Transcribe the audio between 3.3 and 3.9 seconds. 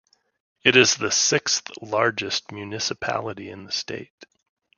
in the